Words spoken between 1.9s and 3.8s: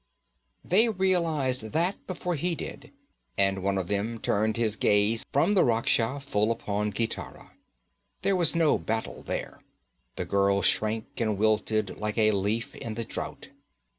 before he did. And one